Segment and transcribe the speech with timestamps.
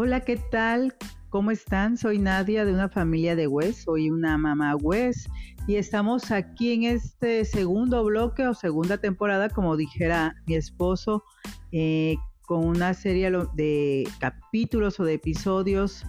[0.00, 0.94] Hola, ¿qué tal?
[1.28, 1.96] ¿Cómo están?
[1.96, 5.26] Soy Nadia de una familia de West, soy una mamá West
[5.66, 11.24] y estamos aquí en este segundo bloque o segunda temporada, como dijera mi esposo,
[11.72, 12.14] eh,
[12.46, 16.04] con una serie de capítulos o de episodios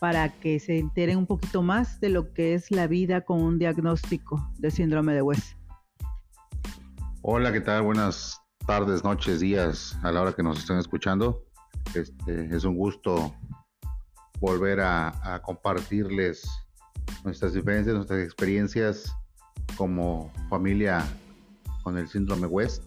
[0.00, 3.58] para que se enteren un poquito más de lo que es la vida con un
[3.58, 5.58] diagnóstico de síndrome de West.
[7.20, 7.82] Hola, ¿qué tal?
[7.82, 11.44] Buenas tardes, noches, días, a la hora que nos estén escuchando.
[11.94, 13.34] Este, es un gusto
[14.40, 16.42] volver a, compartirles
[17.24, 19.16] nuestras diferencias, nuestras experiencias
[19.76, 21.04] como familia
[21.82, 22.82] con el síndrome West.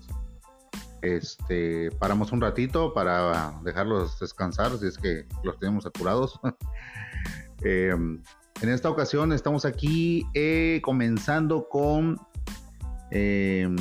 [1.02, 6.39] Este, paramos un ratito para dejarlos descansar si es que los tenemos saturados.
[7.63, 8.21] Em,
[8.61, 12.19] en esta ocasión estamos aquí eh, comenzando con
[13.09, 13.75] em,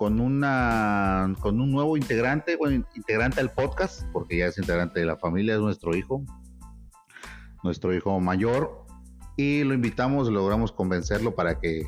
[0.00, 5.04] con una con un nuevo integrante, bueno, integrante al podcast, porque ya es integrante de
[5.04, 6.24] la familia, es nuestro hijo,
[7.62, 8.86] nuestro hijo mayor,
[9.36, 11.86] y lo invitamos, logramos convencerlo para que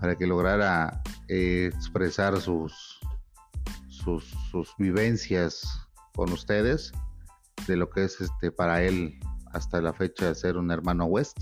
[0.00, 2.98] para que lograra eh, expresar sus,
[3.86, 6.90] sus, sus vivencias con ustedes
[7.68, 9.20] de lo que es este para él
[9.52, 11.38] hasta la fecha de ser un hermano West.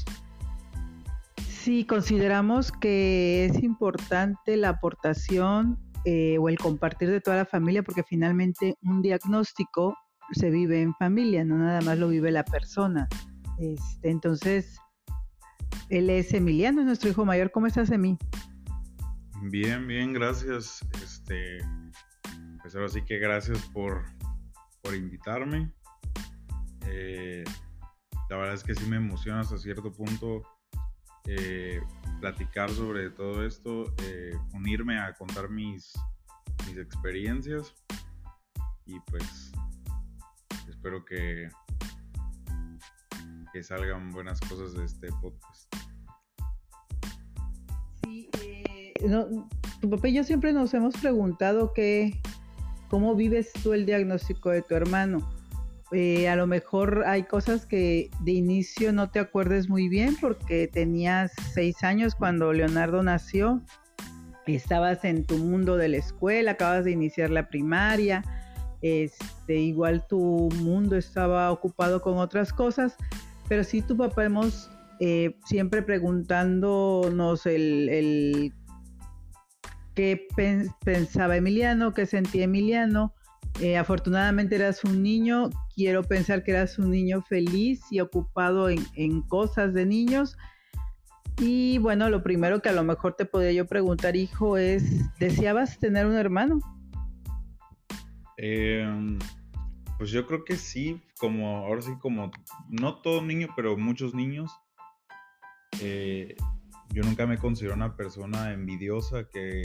[1.49, 7.83] Sí, consideramos que es importante la aportación eh, o el compartir de toda la familia
[7.83, 9.97] porque finalmente un diagnóstico
[10.33, 13.09] se vive en familia, no nada más lo vive la persona.
[13.59, 14.79] Este, entonces,
[15.89, 17.51] él es Emiliano, nuestro hijo mayor.
[17.51, 18.19] ¿Cómo estás, Emi?
[19.51, 20.81] Bien, bien, gracias.
[21.03, 21.59] Este,
[22.61, 24.05] pues ahora sí que gracias por,
[24.83, 25.73] por invitarme.
[26.87, 27.45] Eh,
[28.31, 30.43] la verdad es que sí me emociona hasta cierto punto
[31.31, 31.81] eh,
[32.21, 35.93] platicar sobre todo esto, eh, unirme a contar mis,
[36.67, 37.75] mis experiencias
[38.87, 39.53] y pues
[40.69, 41.51] espero que,
[43.53, 45.75] que salgan buenas cosas de este podcast.
[48.03, 48.95] Sí, eh,
[49.83, 52.19] tu papá y yo siempre nos hemos preguntado que,
[52.89, 55.38] cómo vives tú el diagnóstico de tu hermano
[55.93, 60.69] eh, a lo mejor hay cosas que de inicio no te acuerdes muy bien porque
[60.69, 63.63] tenías seis años cuando Leonardo nació,
[64.47, 68.23] estabas en tu mundo de la escuela, acabas de iniciar la primaria,
[68.83, 72.97] este, igual tu mundo estaba ocupado con otras cosas,
[73.49, 78.55] pero sí tu papá hemos eh, siempre preguntándonos el, el
[79.95, 80.27] qué
[80.85, 83.15] pensaba Emiliano, qué sentía Emiliano,
[83.61, 89.23] eh, afortunadamente eras un niño, quiero pensar que eras un niño feliz y ocupado en,
[89.23, 90.37] cosas de niños.
[91.39, 94.83] Y bueno, lo primero que a lo mejor te podría yo preguntar, hijo, es,
[95.21, 96.59] ¿deseabas tener un hermano?
[98.39, 99.21] Em,
[99.99, 102.33] pues yo creo que sí, como ahora sí, como
[102.69, 104.51] no todo niño, pero muchos niños.
[105.81, 106.35] Eh,
[106.93, 109.63] yo nunca me considero una persona envidiosa que,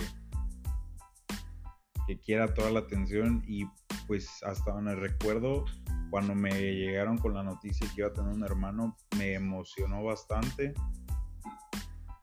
[2.06, 3.66] que quiera toda la atención y
[4.08, 5.66] pues hasta donde recuerdo,
[6.09, 10.74] cuando me llegaron con la noticia que iba a tener un hermano, me emocionó bastante.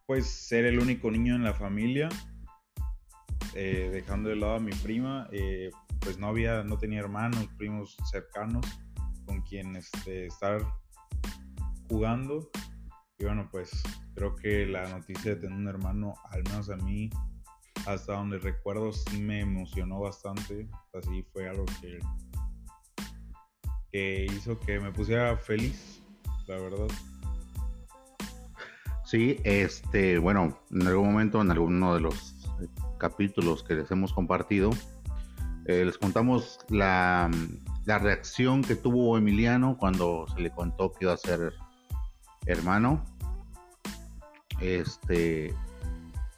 [0.06, 2.08] Pues ser el único niño en la familia,
[3.54, 5.70] eh, dejando de lado a mi prima, eh,
[6.00, 8.66] pues no había, no tenía hermanos, primos cercanos
[9.26, 10.64] con quien este, estar
[11.88, 12.50] jugando.
[13.18, 13.70] Y bueno, pues
[14.14, 17.10] creo que la noticia de tener un hermano, al menos a mí,
[17.86, 20.68] hasta donde recuerdo me emocionó bastante.
[20.94, 21.98] Así fue algo que,
[23.92, 26.02] que hizo que me pusiera feliz,
[26.46, 26.88] la verdad.
[29.04, 32.36] Sí, este, bueno, en algún momento, en alguno de los
[32.98, 34.70] capítulos que les hemos compartido,
[35.66, 37.30] eh, les contamos la,
[37.86, 41.52] la, reacción que tuvo Emiliano cuando se le contó que iba a ser
[42.46, 43.04] hermano.
[44.60, 45.54] Este,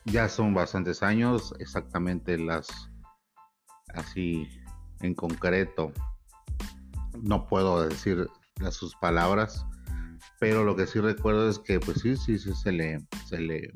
[0.05, 2.69] ya son bastantes años, exactamente las
[3.95, 4.49] así
[5.01, 5.93] en concreto.
[7.23, 8.29] No puedo decir
[8.61, 9.67] las sus palabras,
[10.41, 13.73] pero lo que sí recuerdo es que pues sí, sí, sí se le, se le,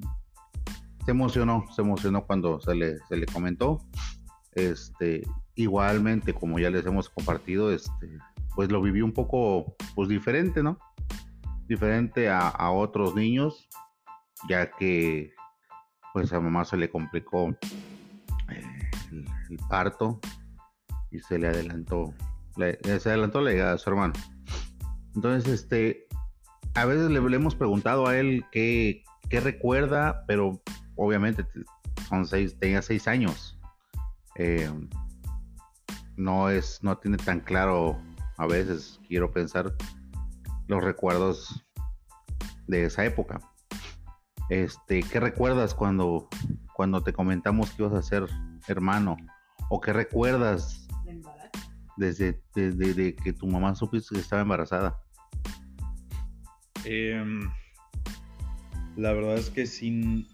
[1.04, 3.78] se emocionó, se emocionó cuando se le, se le comentó.
[4.52, 5.22] Este,
[5.54, 8.18] igualmente, como ya les hemos compartido, este,
[8.54, 10.78] pues lo viví un poco, pues diferente, ¿no?
[11.68, 13.68] Diferente a, a otros niños,
[14.48, 15.35] ya que
[16.16, 17.50] pues a mamá se le complicó
[18.48, 18.90] eh,
[19.50, 20.18] el, parto
[21.10, 22.14] y se le adelantó,
[22.56, 24.14] se adelantó la llegada de su hermano.
[25.14, 26.06] Entonces, este,
[26.72, 30.62] a veces le, hemos preguntado a él qué, qué, recuerda, pero
[30.94, 31.44] obviamente
[32.08, 33.60] son seis, tenía seis años.
[34.36, 34.70] Eh,
[36.16, 38.00] no es, no tiene tan claro
[38.38, 39.70] a veces quiero pensar
[40.66, 41.62] los recuerdos
[42.68, 43.38] de esa época.
[44.48, 46.28] Este, ¿qué recuerdas cuando,
[46.72, 48.26] cuando te comentamos que ibas a ser
[48.68, 49.16] hermano?
[49.68, 50.86] ¿O qué recuerdas
[51.96, 55.00] desde, desde, que tu mamá supiste que estaba embarazada?
[56.84, 57.50] Em,
[58.96, 60.28] la verdad es que sin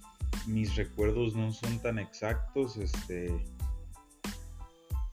[0.47, 3.33] mis recuerdos no son tan exactos, este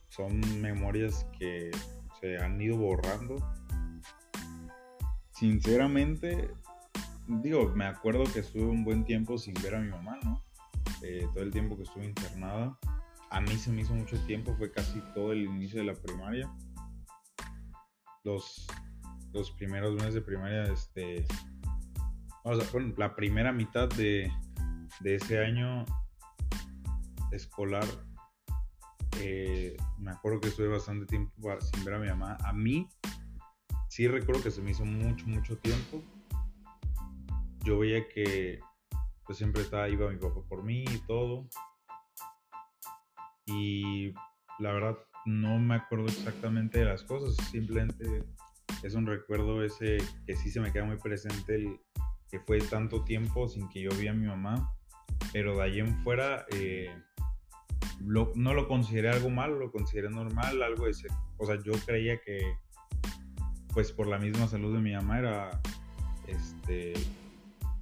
[0.08, 1.70] son memorias que
[2.20, 3.36] se han ido borrando.
[5.30, 6.50] Sinceramente,
[7.38, 10.42] digo, me acuerdo que estuve un buen tiempo sin ver a mi mamá, ¿no?
[11.02, 12.76] Eh, todo el tiempo que estuve internada.
[13.30, 16.50] A mí se me hizo mucho tiempo, fue casi todo el inicio de la primaria.
[18.24, 18.66] Los,
[19.32, 21.24] los primeros meses de primaria, este.
[22.42, 24.30] O sea, bueno, la primera mitad de,
[25.00, 25.84] de ese año
[27.30, 27.86] escolar,
[29.18, 32.36] eh, me acuerdo que estuve bastante tiempo sin ver a mi mamá.
[32.44, 32.88] A mí,
[33.88, 36.02] sí recuerdo que se me hizo mucho, mucho tiempo
[37.64, 38.60] yo veía que
[39.24, 41.48] pues siempre estaba, iba mi papá por mí y todo.
[43.46, 44.12] Y
[44.58, 48.24] la verdad no me acuerdo exactamente de las cosas, simplemente
[48.82, 51.80] es un recuerdo ese que sí se me queda muy presente, el,
[52.30, 54.74] que fue tanto tiempo sin que yo vi a mi mamá,
[55.32, 56.94] pero de ahí en fuera eh,
[58.00, 62.20] no lo consideré algo malo, lo consideré normal, algo de ser, o sea, yo creía
[62.20, 62.40] que
[63.72, 65.60] pues por la misma salud de mi mamá era
[66.26, 66.94] este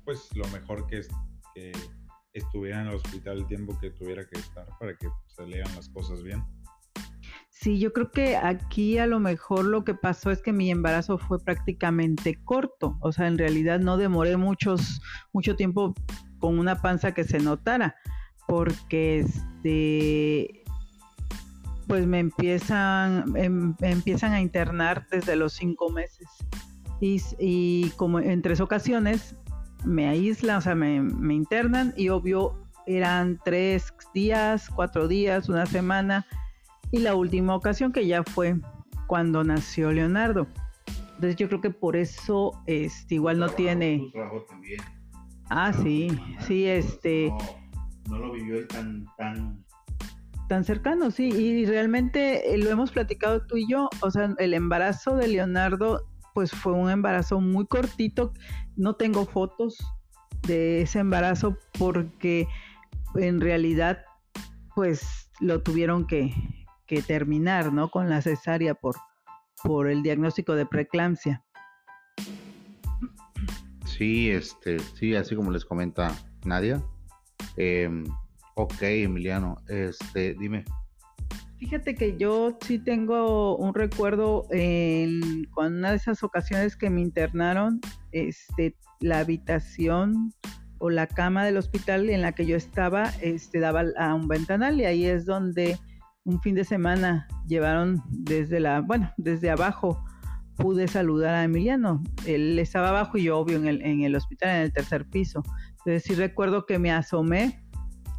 [0.08, 1.02] pues lo mejor que,
[1.54, 1.72] que
[2.32, 6.22] estuviera en el hospital el tiempo que tuviera que estar para que salieran las cosas
[6.22, 6.42] bien.
[7.50, 11.18] Sí, yo creo que aquí a lo mejor lo que pasó es que mi embarazo
[11.18, 15.02] fue prácticamente corto, o sea, en realidad no demoré muchos,
[15.34, 15.92] mucho tiempo
[16.38, 17.94] con una panza que se notara,
[18.46, 20.64] porque este,
[21.86, 26.28] pues me empiezan, em, empiezan a internar desde los cinco meses.
[27.00, 29.36] Y, como en tres ocasiones
[29.84, 30.96] me aíslan, o sea, me,
[31.34, 36.26] internan y obvio eran tres días, cuatro días, una semana
[36.90, 38.56] y la última ocasión que ya fue
[39.06, 40.46] cuando nació Leonardo.
[41.14, 44.12] Entonces yo creo que por eso este, igual no tiene...
[45.50, 47.32] Ah, sí, sí, este...
[48.08, 49.64] No, lo vivió tan, tan...
[50.48, 54.54] Tan cercano, sí, y realmente eh, lo hemos platicado tú y yo, o sea, el
[54.54, 56.06] embarazo de Leonardo
[56.38, 58.32] pues fue un embarazo muy cortito.
[58.78, 59.76] No tengo fotos
[60.46, 62.46] de ese embarazo porque
[63.16, 64.04] en realidad
[64.76, 66.32] pues lo tuvieron que,
[67.08, 67.90] terminar, ¿no?
[67.90, 68.94] Con la cesárea por,
[69.64, 71.44] por el diagnóstico de preeclampsia.
[73.84, 76.80] Sí, este, sí, así como les comenta Nadia.
[77.56, 78.04] Em,
[78.54, 80.64] ok, Emiliano, este, dime.
[81.58, 87.00] Fíjate que yo sí tengo un recuerdo en con una de esas ocasiones que me
[87.00, 87.80] internaron,
[88.12, 90.32] este, la habitación
[90.78, 94.80] o la cama del hospital en la que yo estaba, este, daba a un ventanal
[94.80, 95.76] y ahí es donde
[96.24, 100.04] un fin de semana llevaron desde la, bueno, desde abajo
[100.56, 102.04] pude saludar a Emiliano.
[102.24, 105.42] Él estaba abajo y yo obvio en el, en el hospital en el tercer piso.
[105.78, 107.64] Entonces sí recuerdo que me asomé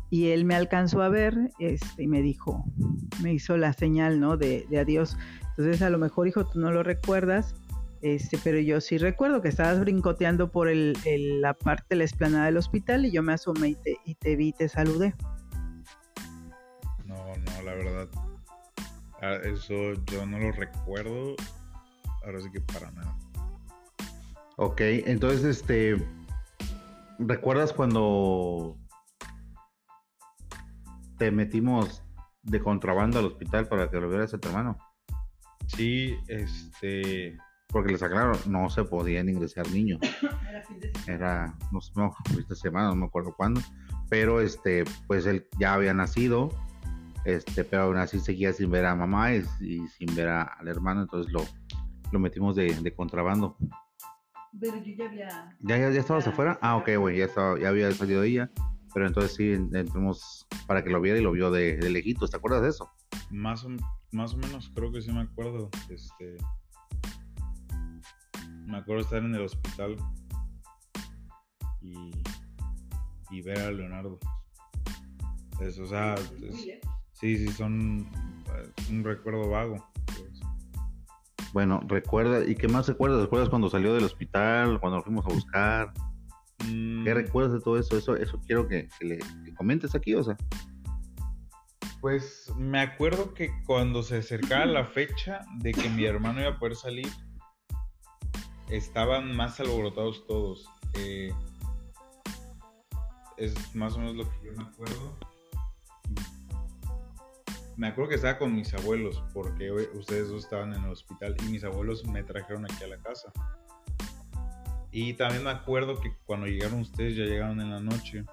[0.09, 2.65] y él me alcanzó a ver este, y me dijo,
[3.21, 4.37] me hizo la señal, ¿no?
[4.37, 5.17] De, adiós.
[5.49, 7.53] Entonces, a lo mejor, hijo, tú no lo recuerdas,
[8.01, 10.97] este, pero yo sí recuerdo que estabas brincoteando por el,
[11.41, 14.35] la parte de la esplanada del hospital y yo me asomé y te, y te
[14.35, 15.13] vi, te saludé.
[17.05, 18.07] No, no, la verdad,
[19.21, 21.35] ah, eso yo no lo recuerdo,
[22.23, 23.15] ahora sí que para nada.
[24.55, 25.97] Ok, entonces, este,
[27.19, 28.78] ¿recuerdas cuando
[31.19, 32.01] te metimos
[32.41, 34.77] de contrabando al hospital para que lo vieras a tu hermano.
[35.67, 37.37] Sí, este.
[37.67, 39.99] Porque les aclaro, no se podían ingresar niños.
[41.05, 43.61] Era, no, no, esta semana, no me acuerdo cuándo.
[44.09, 46.49] Pero este, pues él ya había nacido,
[47.25, 49.43] este, pero aún así seguía sin ver a mamá y,
[49.87, 51.45] sin ver al hermano, entonces lo,
[52.11, 53.55] lo metimos de, de contrabando.
[54.59, 55.57] Pero yo ya había.
[55.59, 56.57] ¿Ya, ya, ya estabas afuera?
[56.63, 58.49] Ah, ok, güey, ya, estaba, ya había salido ella.
[58.93, 62.31] Pero entonces sí, entramos para que lo viera y lo vio de, de lejitos.
[62.31, 62.89] ¿Te acuerdas de eso?
[63.29, 63.69] Más o,
[64.11, 65.69] más o menos creo que sí me acuerdo.
[65.89, 66.37] Este,
[68.65, 69.95] me acuerdo estar en el hospital
[71.81, 72.11] y,
[73.31, 74.19] y ver a Leonardo.
[75.61, 76.15] Eso, o sea,
[77.13, 78.09] sí, sí, son
[78.89, 79.85] un recuerdo vago.
[80.05, 80.39] Pues.
[81.51, 83.21] Bueno, recuerda, ¿y qué más recuerdas?
[83.21, 85.93] ¿Recuerdas cuando salió del hospital, cuando lo fuimos a buscar?
[86.59, 87.05] ¿Qué mm.
[87.05, 87.97] recuerdas de todo eso?
[87.97, 89.19] Eso, eso quiero que, le
[89.55, 90.37] comentes aquí, o sea.
[92.01, 96.59] Pues me acuerdo que cuando se acercaba la fecha de que mi hermano iba a
[96.59, 97.09] poder salir,
[98.69, 100.65] estaban más alborotados todos.
[100.93, 101.33] Eh,
[103.37, 105.17] es más o menos lo que yo me acuerdo.
[107.75, 111.49] Me acuerdo que estaba con mis abuelos, porque ustedes dos estaban en el hospital y
[111.49, 113.31] mis abuelos me trajeron aquí a la casa.
[114.91, 118.25] Y también me acuerdo que cuando llegaron ustedes, ya llegaron en la noche,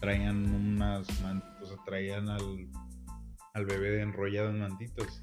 [0.00, 2.68] traían unas mantitas, o sea, traían al,
[3.54, 5.22] al bebé enrollado en mantitos.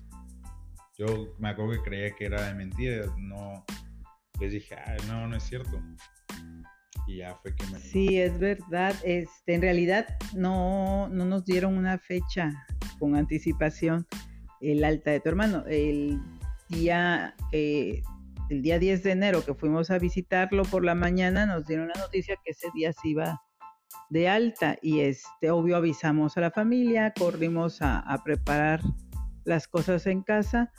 [0.98, 3.65] Yo me acuerdo que creía que era de mentira, no,
[4.39, 5.82] les dije, ah, no, no es cierto.
[7.08, 7.80] Y ya fue que me...
[7.80, 8.96] Sí, es verdad.
[9.03, 12.65] Este, en realidad no, no nos dieron una fecha
[12.98, 14.08] con anticipación
[14.62, 15.65] el alta de tu hermano.
[15.68, 16.22] El
[16.70, 18.01] día, eh,
[18.50, 22.00] el día 10 de enero que fuimos a visitarlo por la mañana, nos dieron la
[22.00, 23.41] noticia que ese día se iba
[24.09, 28.81] de alta y este, obvio avisamos a la familia, corrimos a, preparar
[29.45, 30.71] las cosas en casa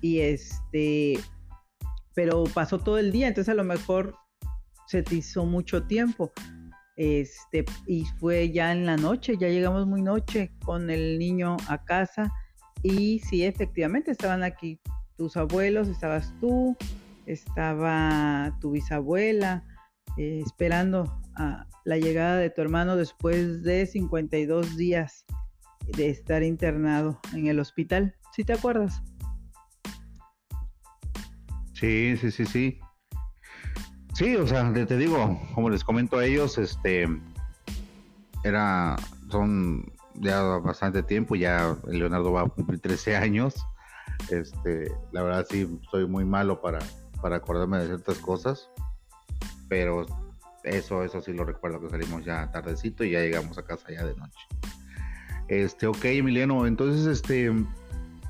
[0.00, 1.18] y este
[2.14, 4.14] pero pasó todo el día, entonces a lo mejor
[4.86, 6.32] se te hizo mucho tiempo.
[6.96, 11.82] Este, y fue ya en la noche, ya llegamos muy noche con el niño a
[11.82, 12.30] casa
[12.82, 14.80] y sí, efectivamente estaban aquí
[15.16, 16.76] tus abuelos, estabas tú,
[17.32, 19.64] estaba tu bisabuela
[20.16, 25.24] eh, esperando a la llegada de tu hermano después de 52 días
[25.96, 28.14] de estar internado en el hospital.
[28.32, 29.02] ¿Sí te acuerdas?
[31.74, 32.80] Sí, sí, sí, sí.
[34.14, 37.08] Sí, o sea, te, digo, como les comento a ellos, este,
[38.44, 38.96] era,
[39.30, 43.54] son ya bastante tiempo, ya Leonardo va a cumplir 13 años.
[44.30, 46.80] Este, la verdad sí, soy muy malo para,
[47.20, 48.70] para acordarme de ciertas cosas,
[49.68, 50.06] pero
[50.64, 54.04] eso, eso sí lo recuerdo que salimos ya tardecito y ya llegamos a casa ya
[54.04, 54.46] de noche.
[55.48, 57.52] Este, ok, Emiliano, entonces, este,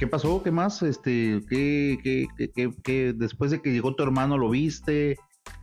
[0.01, 0.43] ¿Qué pasó?
[0.43, 0.83] ¿Qué más?
[0.83, 5.19] Este, ¿qué, qué, qué, después de que llegó tu hermano lo viste?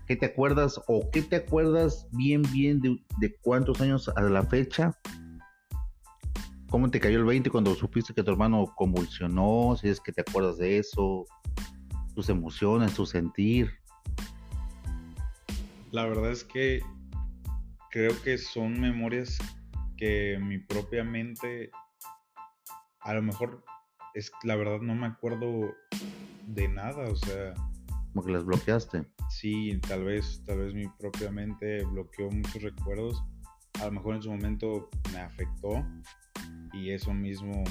[0.06, 4.96] ¿Qué te acuerdas o qué te acuerdas bien, bien de, cuántos años a la fecha?
[6.70, 9.76] ¿Cómo te cayó el 20 cuando supiste que tu hermano convulsionó?
[9.82, 11.26] Si es que te acuerdas de eso,
[12.18, 13.72] tus emociones, tu sentir.
[15.92, 16.82] La verdad es que
[17.92, 19.38] creo que son memorias
[19.98, 21.70] que mi propia mente
[23.02, 23.64] a lo mejor
[24.16, 25.76] es la verdad no me acuerdo
[26.48, 27.54] de nada, o sea.
[28.14, 29.06] Como que las bloqueaste.
[29.30, 33.24] Sí, tal vez, tal vez mi propia mente bloqueó muchos recuerdos.
[33.80, 35.86] A lo mejor en su momento me afectó
[36.74, 37.64] y eso mismo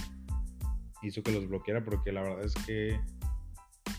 [1.02, 3.00] hizo que los bloqueara porque la verdad es que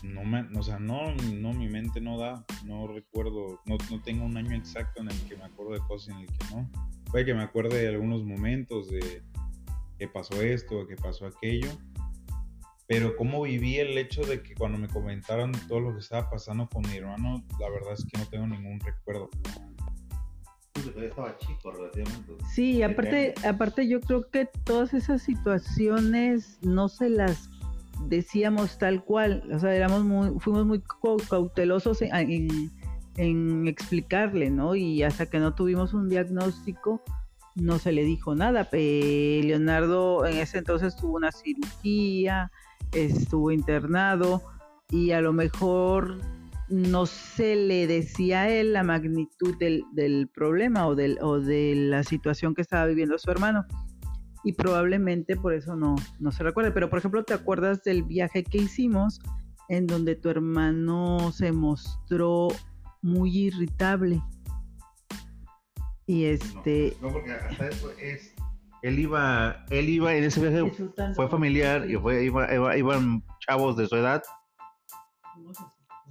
[0.02, 4.24] no me, o sea, no, no, mi mente no da, no recuerdo, no, no tengo
[4.24, 6.70] un año exacto en el que me acuerdo de cosas y en el que no.
[7.10, 9.22] Puede que me acuerde de algunos momentos de
[9.98, 11.70] que pasó esto, que pasó aquello,
[12.86, 16.68] pero cómo viví el hecho de que cuando me comentaron todo lo que estaba pasando
[16.68, 19.28] con mi hermano, la verdad es que no tengo ningún recuerdo.
[20.96, 22.32] Estaba chico relativamente.
[22.54, 27.50] Sí, aparte, aparte yo creo que todas esas situaciones no se las
[28.06, 30.82] decíamos tal cual, o sea, éramos muy, fuimos muy
[31.28, 32.70] cautelosos en,
[33.16, 34.74] en explicarle, ¿no?
[34.76, 37.02] Y hasta que no tuvimos un diagnóstico,
[37.54, 38.68] no se le dijo nada.
[38.72, 42.50] Leonardo en ese entonces tuvo una cirugía,
[42.92, 44.42] estuvo internado
[44.90, 46.18] y a lo mejor
[46.68, 52.02] no se le decía a él la magnitud del, problema o, del, o de la
[52.02, 53.64] situación que estaba viviendo su hermano.
[54.44, 56.72] Y probablemente por eso no, no se recuerda.
[56.72, 59.20] Pero por ejemplo, ¿te acuerdas del viaje que hicimos
[59.68, 62.48] en donde tu hermano se mostró
[63.02, 64.22] muy irritable?
[66.06, 66.96] Y este...
[67.02, 68.34] No, porque hasta eso es
[68.82, 73.86] él iba, él iba en ese viaje, fue familiar y fue, iba, iban chavos de
[73.86, 74.22] su edad.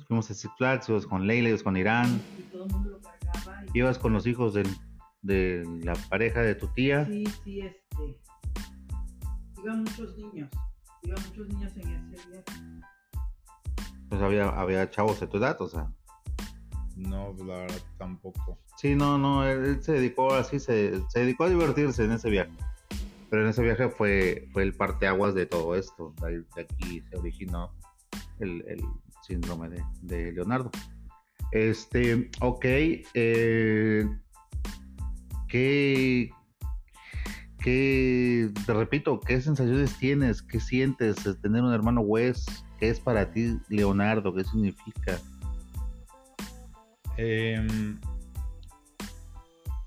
[0.07, 2.22] Fuimos a Six Flags, ibas con Leila, ibas con Irán.
[3.74, 4.53] Ibas con los hijos
[5.27, 7.05] de la pareja de tu tía.
[7.05, 8.17] Sí, sí, este.
[9.62, 10.50] Iban muchos niños.
[11.03, 12.43] Iban muchos niños en ese viaje.
[14.10, 15.91] Pues había, había chavos de tu edad, o sea.
[16.96, 18.57] No, pues, la verdad tampoco.
[18.77, 22.51] Sí, no, no, él, se dedicó así, se, se, dedicó a divertirse en ese viaje.
[23.29, 26.15] Pero en ese viaje fue, fue el parteaguas de todo esto.
[26.22, 27.74] De, aquí se originó
[28.39, 28.81] el, el
[29.27, 30.72] síndrome de, de, Leonardo.
[31.51, 32.65] Este, ok.
[32.65, 34.07] Eh,
[35.47, 36.29] ¿qué,
[37.59, 40.41] qué, te repito, qué sensaciones tienes?
[40.41, 42.45] ¿Qué sientes de tener un hermano Wes?
[42.79, 44.33] ¿Qué es para ti Leonardo?
[44.33, 45.19] ¿Qué significa?
[47.17, 47.99] Em,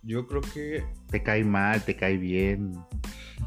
[0.02, 0.84] yo creo que.
[1.08, 2.74] Te cae mal, te cae bien.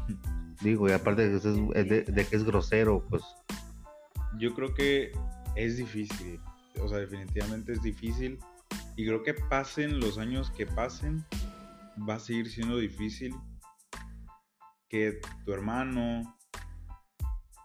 [0.62, 3.22] Digo, y aparte de que es, de, que es grosero, pues.
[4.38, 5.12] Yo creo que
[5.56, 6.40] es difícil.
[6.80, 8.38] O sea, definitivamente es difícil.
[8.96, 11.24] Y creo que pasen los años que pasen,
[12.08, 13.34] va a seguir siendo difícil
[14.88, 16.36] que tu hermano,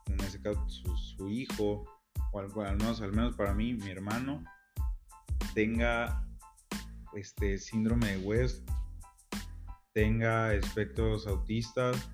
[0.08, 1.86] en ese caso su, hijo,
[2.32, 4.44] o al, menos, al menos para mí, mi hermano,
[5.54, 6.26] tenga
[7.14, 8.70] este síndrome de West,
[9.94, 12.10] tenga espectros autistas.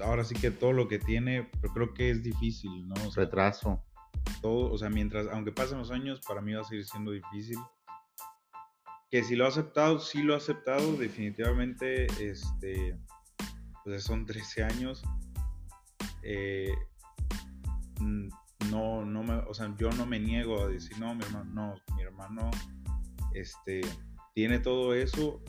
[0.00, 2.94] Ahora sí que todo lo que tiene, pero creo que es difícil, ¿no?
[3.14, 3.82] Retraso.
[4.40, 7.58] Todo, o sea, mientras, aunque pasen los años, para mí va a seguir siendo difícil.
[9.10, 12.96] Que si lo ha aceptado, sí lo ha aceptado, definitivamente, este,
[13.84, 15.02] pues son 13 años.
[16.22, 16.72] Eh,
[18.70, 21.94] no, no me, o sea, yo no me niego a decir, no, mi hermano, no,
[21.96, 22.50] mi hermano,
[23.34, 23.80] este,
[24.34, 25.42] tiene todo eso,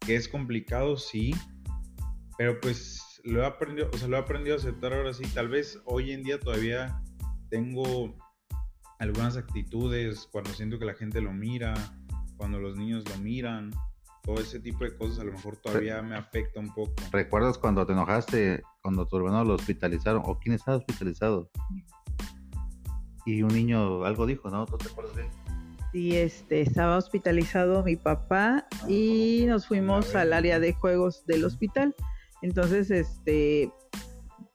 [0.00, 1.34] que es complicado, sí,
[2.36, 5.48] pero pues lo he aprendido, o sea, lo he aprendido a aceptar ahora sí, tal
[5.48, 7.02] vez hoy en día todavía
[7.50, 8.16] tengo
[8.98, 11.74] algunas actitudes cuando siento que la gente lo mira,
[12.38, 13.70] cuando los niños lo miran,
[14.22, 16.94] todo ese tipo de cosas a lo mejor todavía me afecta un poco.
[17.12, 20.22] ¿Recuerdas cuando te enojaste cuando tu hermano lo hospitalizaron?
[20.24, 21.50] ¿O quién estaba hospitalizado?
[23.26, 24.64] Y un niño algo dijo, ¿no?
[24.64, 25.28] ¿Tú te acuerdas de
[25.92, 31.94] Sí, este, estaba hospitalizado mi papá y nos fuimos al área de juegos del hospital.
[32.42, 33.72] Entonces, este,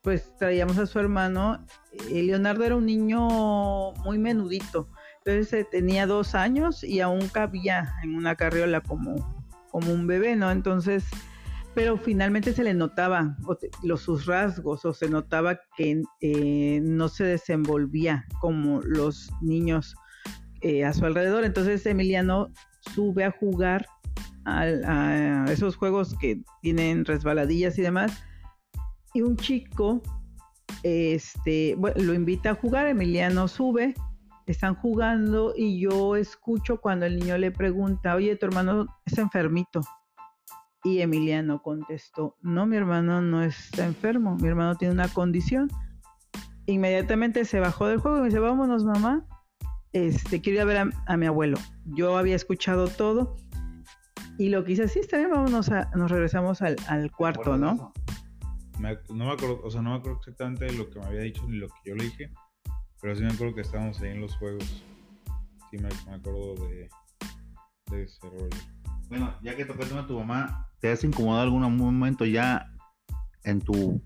[0.03, 1.65] pues traíamos a su hermano.
[2.11, 4.89] Eh, Leonardo era un niño muy menudito.
[5.25, 10.35] Entonces eh, tenía dos años y aún cabía en una carriola como como un bebé,
[10.35, 10.51] ¿no?
[10.51, 11.03] Entonces,
[11.73, 13.35] pero finalmente se le notaba
[13.81, 19.95] los sus rasgos o se notaba que eh, no se desenvolvía como los niños
[20.61, 21.43] eh, a su alrededor.
[21.43, 22.49] Entonces Emiliano
[22.93, 23.87] sube a jugar
[24.45, 28.23] a, esos juegos que tienen resbaladillas y demás.
[29.15, 30.03] Y un chico
[30.83, 33.95] este, lo invita a jugar, Emiliano sube
[34.51, 39.81] están jugando y yo escucho cuando el niño le pregunta, oye, tu hermano está enfermito.
[40.83, 45.69] Y Emiliano contestó, no, mi hermano no está enfermo, mi hermano tiene una condición.
[46.65, 49.25] Inmediatamente se bajó del juego y me dice, vámonos mamá,
[49.93, 51.57] este, quiero ir a ver a, mi abuelo.
[51.85, 53.37] Yo había escuchado todo
[54.37, 57.93] y lo que hice, sí, está bien, vámonos a, nos regresamos al, cuarto, ¿no?
[58.79, 61.57] no me acuerdo, o sea, no me acuerdo exactamente lo que me había dicho ni
[61.57, 62.29] lo que yo le dije,
[63.03, 64.81] pero sí me acuerdo que estábamos ahí en los juegos.
[65.69, 66.89] Sí me, acuerdo de,
[68.01, 68.49] ese rol.
[69.09, 72.65] Bueno, ya que tocaste a tu mamá, ¿te has incomodado algún momento ya
[73.43, 74.01] en tu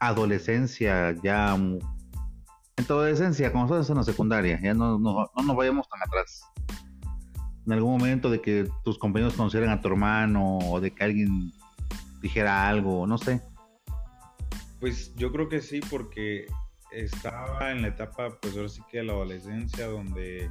[0.00, 1.78] adolescencia, ya en
[2.86, 6.42] tu adolescencia, cuando estás en la secundaria, ya no, no, no nos vayamos tan atrás?
[7.66, 11.52] En algún momento de que tus compañeros conocieran a tu hermano o de que alguien
[12.22, 13.42] dijera algo, no sé.
[14.80, 16.46] Pues yo creo que sí, porque
[16.96, 20.50] estaba en la etapa, pues ahora sí que de la adolescencia, donde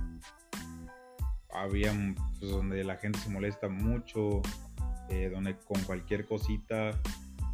[1.51, 1.91] había,
[2.39, 4.41] pues donde la gente se molesta mucho,
[5.09, 6.91] eh, donde con cualquier cosita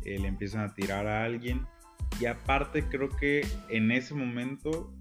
[0.03, 1.65] eh, le empiezan a tirar a alguien.
[2.19, 4.93] Y aparte creo que en ese momento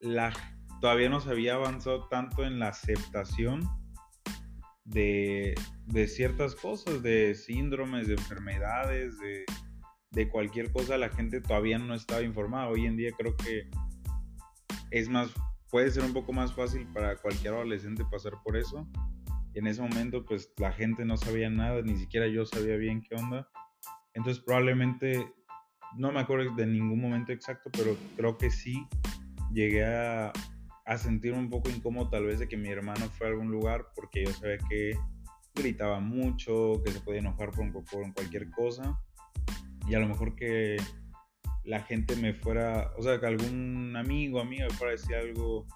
[0.00, 0.32] la,
[0.80, 3.68] todavía no se había avanzado tanto en la aceptación
[4.84, 5.54] de,
[5.86, 9.44] de ciertas cosas, de síndromes, de enfermedades, de,
[10.12, 12.68] de cualquier cosa la gente todavía no estaba informada.
[12.68, 13.68] Hoy en día creo que
[14.90, 15.30] es más,
[15.70, 18.86] puede ser un poco más fácil para cualquier adolescente pasar por eso.
[19.54, 23.14] En ese momento pues la gente no sabía nada, ni siquiera yo sabía bien qué
[23.14, 23.48] onda.
[24.14, 25.32] Entonces probablemente,
[25.96, 28.86] no me acuerdo de ningún momento exacto, pero creo que sí
[29.52, 30.32] llegué a,
[30.84, 33.86] a sentir un poco incómodo tal vez de que mi hermano fue a algún lugar
[33.94, 34.92] porque yo sabía que
[35.54, 38.98] gritaba mucho, que se podía enojar por, por cualquier cosa
[39.88, 40.76] y a lo mejor que
[41.64, 45.66] la gente me fuera, o sea, que algún amigo, amiga me fuera a decir algo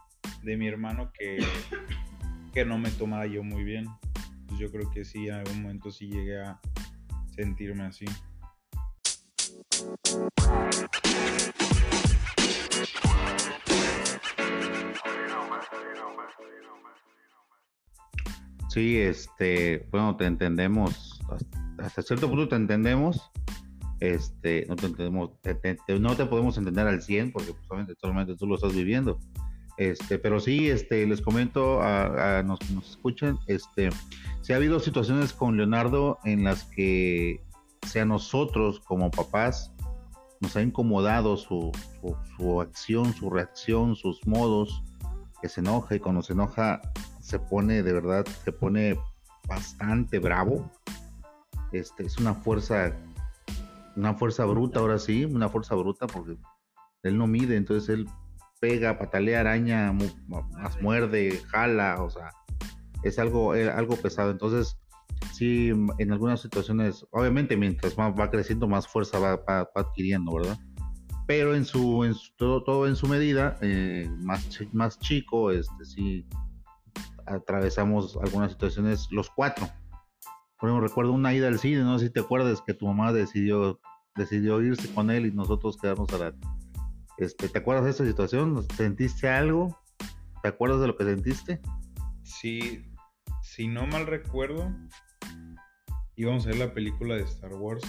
[0.43, 1.39] de mi hermano que,
[2.53, 3.87] que no me tomara yo muy bien.
[4.49, 6.61] Pues yo creo que sí, en algún momento sí llegué a
[7.35, 8.07] sentirme así.
[18.69, 21.19] Sí, este, bueno, te entendemos,
[21.79, 23.31] hasta cierto punto te entendemos,
[24.01, 24.77] este, no
[26.17, 27.55] te, podemos entender al 100 porque
[28.01, 29.19] solamente tú lo estás viviendo.
[29.79, 33.91] Este, pero sí, este, les comento a, los que nos escuchan, este,
[34.41, 37.43] si ha habido situaciones con Leonardo en las que
[37.87, 39.73] sea nosotros como papás
[40.41, 44.83] nos ha incomodado su, su, su, acción, su reacción, sus modos,
[45.41, 46.81] que se enoja y cuando se enoja
[47.21, 48.99] se pone de verdad, se pone
[49.49, 50.71] bastante bravo
[51.73, 52.93] este, es una fuerza,
[53.97, 56.37] una fuerza bruta ahora sí, una fuerza bruta porque
[57.03, 58.09] él no mide, entonces él
[58.61, 62.31] pega, patalea, araña, más muerde, jala, o sea,
[63.03, 64.31] es algo, eh, algo pesado.
[64.31, 64.79] Entonces,
[65.33, 70.59] sí, en algunas situaciones, obviamente mientras más va creciendo, más fuerza va, adquiriendo, ¿verdad?
[71.27, 76.27] Pero en su, en todo, todo, en su medida, eh, más, más chico, este sí,
[77.27, 79.67] atravesamos algunas situaciones los cuatro.
[80.59, 83.13] Por ejemplo, recuerdo una ida al cine, no sé si te acuerdas que tu mamá
[83.13, 83.81] decidió,
[84.15, 86.35] decidió irse con él y nosotros quedamos a la...
[87.19, 88.67] Este, ¿Te acuerdas de esa situación?
[88.75, 89.79] ¿Sentiste algo?
[90.43, 91.61] ¿Te acuerdas de lo que sentiste?
[92.23, 92.85] Sí,
[93.43, 94.75] si no mal recuerdo,
[96.17, 97.83] íbamos a ver la película de Star Wars.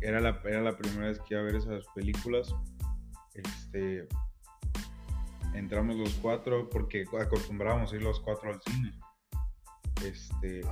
[0.00, 2.54] Era la, era la primera vez que iba a ver esas películas.
[3.34, 4.08] Este,
[5.54, 8.92] entramos los cuatro porque acostumbrábamos ir los cuatro al cine.
[10.08, 10.62] Este.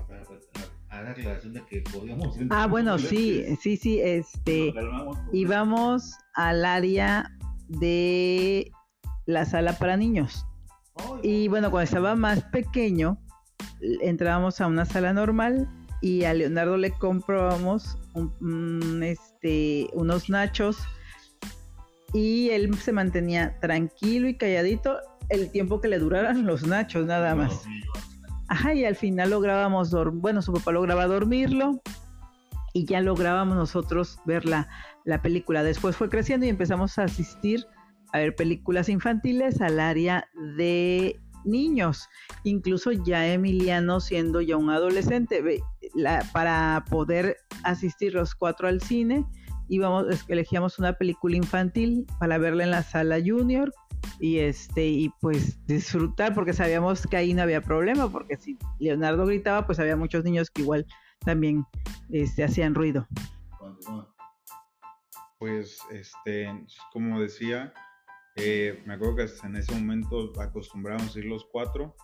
[2.50, 4.72] Ah, bueno, sí, sí, sí, este.
[5.32, 7.30] Íbamos al área
[7.68, 8.70] de
[9.26, 10.46] la sala para niños.
[11.22, 13.18] Y bueno, cuando estaba más pequeño,
[14.00, 15.68] entrábamos a una sala normal
[16.00, 17.98] y a Leonardo le comprábamos
[19.02, 20.78] este, unos nachos
[22.12, 24.98] y él se mantenía tranquilo y calladito
[25.30, 27.64] el tiempo que le duraran los nachos nada más.
[28.74, 31.80] Y al final lográbamos, bueno, su papá lograba dormirlo
[32.72, 34.68] y ya lográbamos nosotros ver la,
[35.04, 35.62] la película.
[35.62, 37.66] Después fue creciendo y empezamos a asistir
[38.12, 42.08] a ver películas infantiles al área de niños.
[42.42, 45.42] Incluso ya Emiliano siendo ya un adolescente,
[46.32, 49.24] para poder asistir los cuatro al cine,
[49.68, 53.72] íbamos, elegíamos una película infantil para verla en la sala junior
[54.20, 59.26] y este y pues disfrutar porque sabíamos que ahí no había problema porque si Leonardo
[59.26, 60.86] gritaba pues había muchos niños que igual
[61.20, 61.64] también
[62.10, 63.06] este hacían ruido
[65.38, 66.48] pues este
[66.92, 67.72] como decía
[68.36, 71.94] eh, me acuerdo que en ese momento acostumbrábamos ir los cuatro,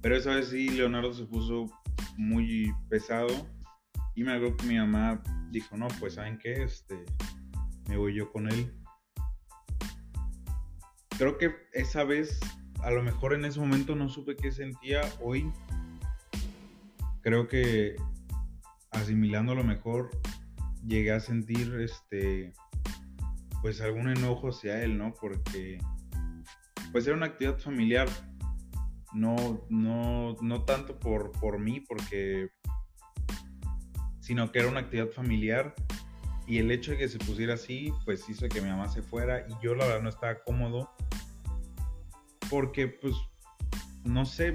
[0.00, 1.66] pero esa vez sí Leonardo se puso
[2.16, 3.28] muy pesado
[4.14, 5.20] y me acuerdo que mi mamá
[5.50, 7.04] dijo, no, pues saben qué, este,
[7.88, 8.72] me voy yo con él.
[11.22, 12.40] Creo que esa vez,
[12.80, 15.52] a lo mejor en ese momento no supe qué sentía, hoy
[17.20, 17.94] creo que
[18.90, 20.10] asimilando a lo mejor
[20.84, 22.52] llegué a sentir este
[23.60, 25.14] pues algún enojo hacia él, ¿no?
[25.14, 25.78] Porque
[26.90, 28.08] pues era una actividad familiar,
[29.14, 32.50] no, no, no tanto por, por mí, porque,
[34.18, 35.72] sino que era una actividad familiar
[36.48, 39.46] y el hecho de que se pusiera así, pues hizo que mi mamá se fuera
[39.48, 40.90] y yo la verdad no estaba cómodo
[42.52, 43.14] porque pues,
[44.04, 44.52] no sé,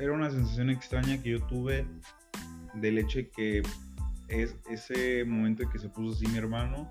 [0.00, 1.86] era una sensación extraña que yo tuve
[2.74, 3.62] del hecho de que
[4.26, 6.88] es, ese momento en que se puso así mi hermano,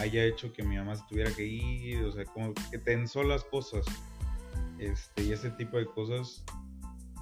[0.00, 3.44] haya hecho que mi mamá se tuviera que ir, o sea, como que tensó las
[3.44, 3.86] cosas.
[4.80, 6.44] Este, y ese tipo de cosas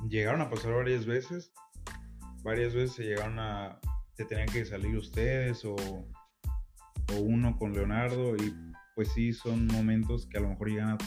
[0.09, 1.53] llegaron a pasar varias veces.
[2.43, 3.79] Varias veces se llegaron a.
[4.15, 8.35] Se tenían que salir ustedes o, o uno con Leonardo.
[8.37, 8.55] Y
[8.95, 10.99] pues sí, son momentos que a lo mejor llegan a,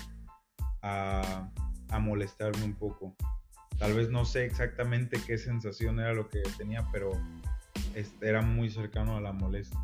[0.84, 1.50] a,
[2.00, 3.16] molestarme un poco.
[3.78, 7.12] Tal vez no sé exactamente qué sensación era lo que tenía, pero
[7.96, 9.80] este, era muy cercano a la molestia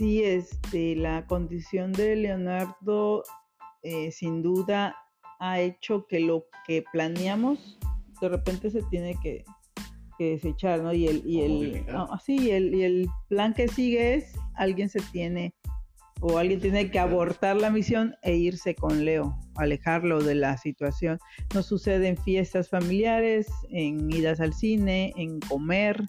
[0.00, 3.22] sí, este, la condición de Leonardo
[3.82, 4.96] eh, sin duda
[5.38, 7.78] ha hecho que lo que planeamos
[8.22, 9.44] de repente se tiene que,
[10.18, 10.92] desechar, ¿no?
[10.92, 11.86] Y el, y el,
[12.22, 15.54] sí, el, y el plan que sigue es alguien se tiene
[16.20, 21.18] o alguien tiene que abortar la misión e irse con Leo, alejarlo de la situación.
[21.54, 26.04] No sucede en fiestas familiares, en idas al cine, en comer,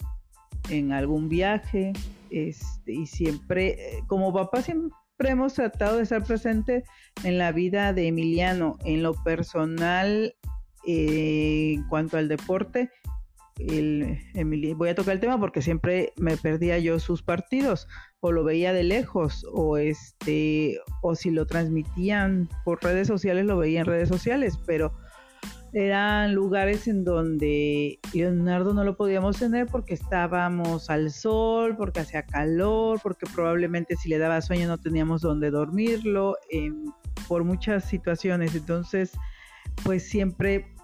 [0.68, 1.92] en algún viaje,
[2.30, 4.92] este, y siempre, eh, como papá, siempre
[5.24, 6.84] hemos tratado de estar presente
[7.24, 10.34] en la vida de Emiliano, en lo personal,
[10.86, 12.90] eh, en cuanto al deporte.
[13.58, 14.18] El,
[14.76, 17.86] voy a tocar el tema porque siempre me perdía yo sus partidos
[18.22, 23.58] o lo veía de lejos o este o si lo transmitían por redes sociales lo
[23.58, 24.92] veía en redes sociales pero
[25.74, 32.26] eran lugares en donde Leonardo no lo podíamos tener porque estábamos al sol, porque hacía
[32.26, 36.36] calor, porque probablemente si le daba sueño no teníamos donde dormirlo,
[37.26, 38.54] por muchas situaciones.
[38.54, 39.12] Entonces,
[39.82, 40.74] pues siempre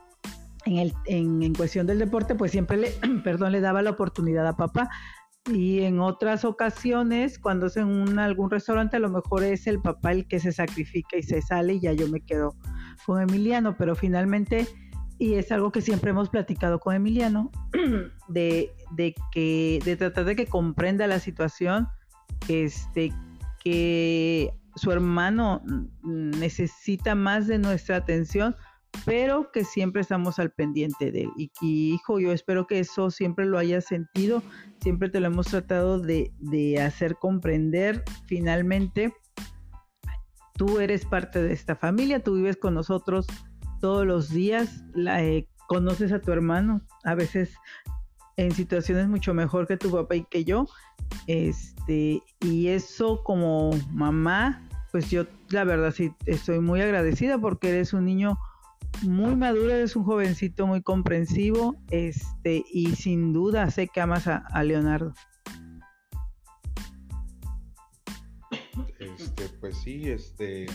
[0.64, 2.92] en, el, en, cuestión del deporte, pues siempre
[3.24, 4.88] perdón, le daba la oportunidad a papá.
[5.52, 9.80] Y en otras ocasiones, cuando es en un, algún restaurante, a lo mejor es el
[9.80, 12.54] papá el que se sacrifica y se sale y ya yo me quedo
[13.06, 14.66] con Emiliano, pero finalmente
[15.18, 17.50] y es algo que siempre hemos platicado con Emiliano,
[18.28, 21.88] de, de, que, de tratar de que comprenda la situación,
[22.48, 23.12] este,
[23.62, 25.60] que su hermano
[26.02, 28.54] necesita más de nuestra atención,
[29.04, 31.30] pero que siempre estamos al pendiente de él.
[31.36, 31.50] Y,
[31.94, 34.42] hijo, yo espero que eso siempre lo hayas sentido,
[34.80, 39.14] siempre te lo hemos tratado de, de hacer comprender finalmente.
[40.54, 43.26] Tú eres parte de esta familia, tú vives con nosotros
[43.80, 47.54] todos los días, la, eh, conoces a tu hermano, a veces
[48.36, 50.66] en situaciones mucho mejor que tu papá y que yo.
[51.26, 57.92] Este, y eso como mamá, pues yo la verdad sí estoy muy agradecida porque eres
[57.92, 58.38] un niño
[59.02, 64.38] muy maduro, eres un jovencito muy comprensivo, este, y sin duda sé que amas a,
[64.52, 65.14] a Leonardo.
[68.98, 70.66] Este, pues sí, este,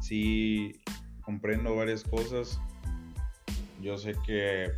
[0.00, 0.80] sí,
[1.22, 2.60] comprendo varias cosas.
[3.80, 4.72] Yo sé que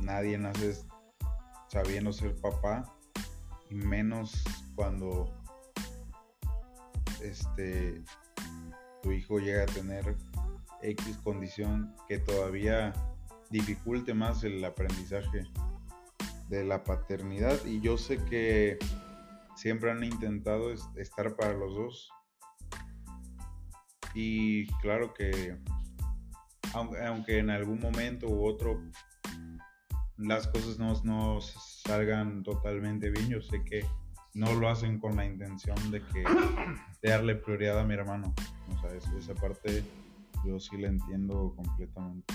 [0.00, 0.84] nadie nace
[1.68, 2.84] sabiendo ser papá
[3.70, 5.32] y menos cuando
[7.22, 8.02] este
[9.02, 10.16] tu hijo llega a tener
[10.82, 12.92] X condición que todavía
[13.50, 15.44] dificulte más el aprendizaje
[16.48, 18.78] de la paternidad y yo sé que
[19.56, 22.10] siempre han intentado estar para los dos
[24.14, 25.56] y claro que
[26.74, 28.80] aunque, en algún momento u otro
[30.16, 33.84] las cosas no, no salgan totalmente bien, yo sé que
[34.34, 36.24] no lo hacen con la intención de que
[37.02, 38.32] darle prioridad a mi hermano.
[38.70, 39.84] O sea, esa parte
[40.46, 42.34] yo sí la entiendo completamente.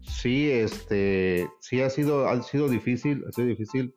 [0.00, 3.94] Sí, este, sí ha sido, ha sido difícil, ha sido difícil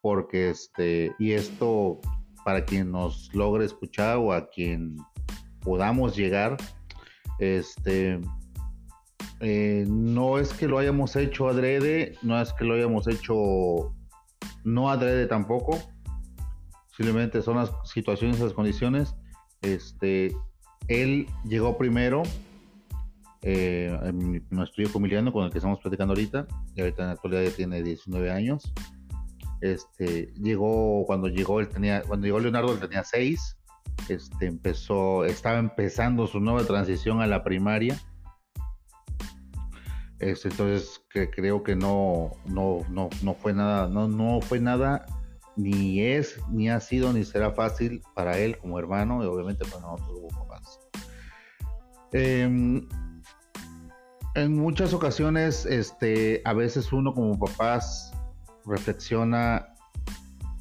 [0.00, 2.00] porque este, y esto
[2.44, 4.96] para quien nos logre escuchar o a quien
[5.60, 6.56] podamos llegar,
[7.38, 8.20] este,
[9.40, 13.94] eh, no es que lo hayamos hecho adrede, no es que lo hayamos hecho
[14.64, 15.78] no adrede tampoco,
[16.96, 19.14] simplemente son las situaciones, las condiciones.
[19.62, 20.34] Este,
[20.88, 22.22] él llegó primero,
[23.42, 27.14] eh, en nuestro hijo Emiliano, con el que estamos platicando ahorita, y ahorita en la
[27.14, 28.72] actualidad ya tiene 19 años.
[29.60, 33.58] Este, llegó, cuando llegó, él tenía, cuando llegó Leonardo, él tenía 6
[34.08, 37.98] este, empezó, estaba empezando su nueva transición a la primaria.
[40.18, 45.06] Este, entonces que creo que no, no, no, no fue nada, no, no fue nada,
[45.58, 49.82] ni es, ni ha sido, ni será fácil para él como hermano, y obviamente para
[49.82, 50.78] nosotros como papás.
[52.12, 52.88] Em,
[54.34, 58.12] en muchas ocasiones, este, a veces uno como papás
[58.64, 59.74] reflexiona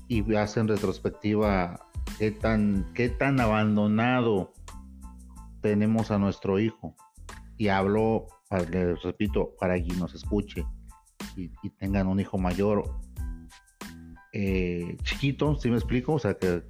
[0.08, 1.80] y hace en retrospectiva
[2.18, 4.52] qué tan, qué tan abandonado
[5.62, 6.96] tenemos a nuestro hijo.
[7.58, 8.26] Y hablo,
[8.72, 10.66] les repito, para quien nos escuche
[11.36, 12.90] y, tengan un hijo mayor
[14.40, 16.14] eh, chiquito, si me explico?
[16.14, 16.64] O sea, que,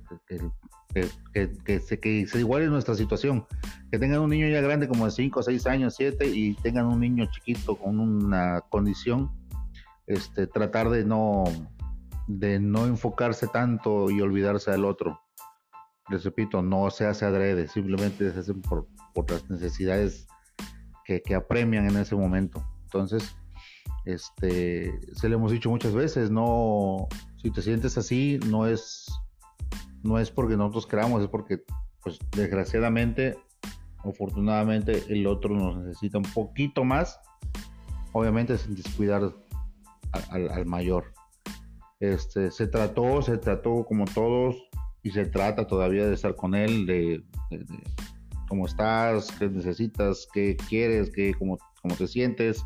[1.33, 3.45] que, se, que se iguale nuestra situación.
[3.91, 6.99] Que tengan un niño ya grande como de 5, 6 años, 7 y tengan un
[6.99, 9.31] niño chiquito con una condición,
[10.05, 11.43] este, tratar de no,
[12.27, 15.19] de no enfocarse tanto y olvidarse del otro
[16.09, 20.27] les repito, no se hace adrede, simplemente se hacen por, por las necesidades
[21.05, 22.63] que, que, apremian en ese momento.
[22.83, 23.35] Entonces,
[24.05, 27.07] este, se le hemos dicho muchas veces, no,
[27.41, 29.07] si te sientes así, no es,
[30.03, 31.63] no es porque nosotros queramos, es porque,
[32.03, 33.37] pues, desgraciadamente,
[34.03, 37.19] afortunadamente, el otro nos necesita un poquito más,
[38.13, 39.33] obviamente sin descuidar
[40.29, 41.13] al, mayor.
[41.99, 44.55] Este, se trató, se trató como todos,
[45.07, 47.23] y se trata todavía de estar con él, de,
[48.49, 52.65] cómo estás, qué necesitas, qué quieres, qué, cómo, cómo te sientes.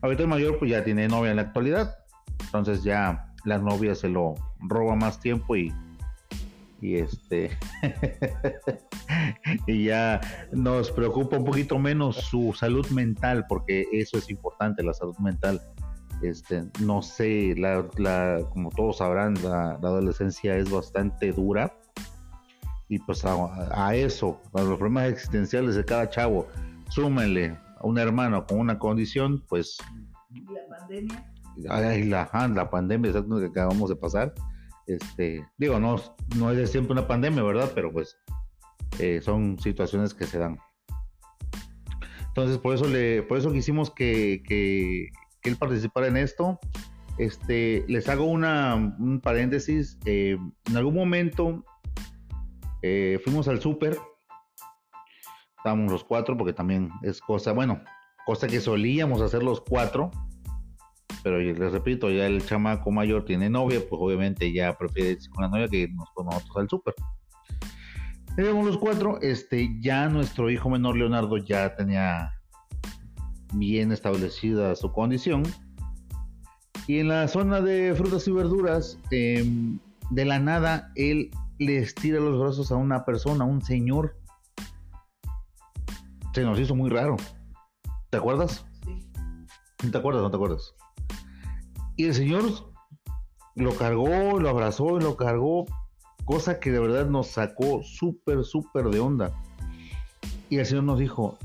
[0.00, 1.96] Ahorita el mayor pues ya tiene novia en la actualidad,
[2.44, 5.72] entonces ya la novia se lo roba más tiempo y,
[6.82, 7.56] y este
[9.66, 10.20] y ya
[10.52, 15.62] nos preocupa un poquito menos su salud mental porque eso es importante la salud mental
[16.22, 17.84] este, no sé, la,
[18.50, 21.72] como todos sabrán, la, adolescencia es bastante dura.
[22.88, 26.46] Y pues a, eso, a los problemas existenciales de cada chavo,
[26.88, 29.76] súmenle a un hermano con una condición, pues...
[30.30, 31.35] La pandemia.
[31.68, 34.34] Ay, la, ah, la pandemia, exacto, que acabamos de pasar.
[34.86, 35.96] Este, digo, no,
[36.36, 37.72] no es siempre una pandemia, ¿verdad?
[37.74, 38.16] Pero pues
[38.98, 40.58] eh, son situaciones que se dan.
[42.28, 45.10] Entonces, por eso, le, por eso quisimos que, que
[45.48, 46.58] él participara en esto.
[47.18, 49.98] Este, les hago una, un paréntesis.
[50.04, 50.36] Eh,
[50.68, 51.64] en algún momento
[52.82, 53.98] eh, fuimos al súper.
[55.56, 57.82] Estábamos los cuatro porque también es cosa, bueno,
[58.24, 60.10] cosa que solíamos hacer los cuatro,
[61.26, 65.42] pero les repito, ya el chamaco mayor tiene novia, pues obviamente ya prefiere irse con
[65.42, 66.94] la novia que irnos con nosotros al súper.
[68.38, 72.30] Éramos los cuatro, este, ya nuestro hijo menor Leonardo ya tenía
[73.54, 75.42] bien establecida su condición.
[76.86, 82.20] Y en la zona de frutas y verduras, em, de la nada, él le estira
[82.20, 84.16] los brazos a una persona, a un señor.
[86.34, 87.16] Se nos hizo muy raro.
[88.10, 88.64] ¿Te acuerdas?
[88.84, 89.90] Sí.
[89.90, 90.22] ¿Te acuerdas?
[90.22, 90.75] ¿No te acuerdas?
[91.96, 92.44] Y el señor
[93.54, 95.64] lo cargó, lo abrazó y lo cargó,
[96.24, 99.32] cosa que de verdad nos sacó súper, súper de onda.
[100.50, 101.38] Y el señor nos dijo,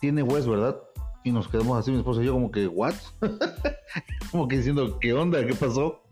[0.00, 0.76] tiene hueso, ¿verdad?
[1.24, 2.94] Y nos quedamos así, mi esposa y yo, como que, ¿what?
[4.30, 5.44] como que diciendo, ¿qué onda?
[5.44, 6.02] ¿Qué pasó?